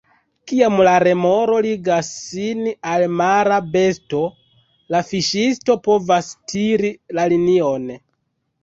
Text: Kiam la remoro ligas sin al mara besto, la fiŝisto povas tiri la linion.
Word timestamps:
Kiam 0.51 0.79
la 0.85 0.93
remoro 1.07 1.57
ligas 1.65 2.09
sin 2.13 2.65
al 2.93 3.05
mara 3.19 3.61
besto, 3.77 4.25
la 4.97 5.03
fiŝisto 5.13 5.79
povas 5.91 6.35
tiri 6.55 6.95
la 7.21 7.33
linion. 7.37 7.89